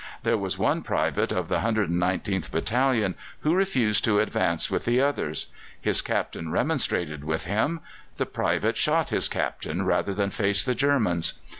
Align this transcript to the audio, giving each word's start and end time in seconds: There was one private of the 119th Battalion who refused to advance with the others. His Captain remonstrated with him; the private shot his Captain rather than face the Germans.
There 0.23 0.35
was 0.35 0.57
one 0.57 0.81
private 0.81 1.31
of 1.31 1.47
the 1.47 1.59
119th 1.59 2.49
Battalion 2.49 3.13
who 3.41 3.53
refused 3.53 4.03
to 4.05 4.19
advance 4.19 4.71
with 4.71 4.85
the 4.85 4.99
others. 4.99 5.51
His 5.79 6.01
Captain 6.01 6.49
remonstrated 6.49 7.23
with 7.23 7.45
him; 7.45 7.81
the 8.15 8.25
private 8.25 8.77
shot 8.77 9.11
his 9.11 9.29
Captain 9.29 9.83
rather 9.85 10.15
than 10.15 10.31
face 10.31 10.63
the 10.65 10.73
Germans. 10.73 11.33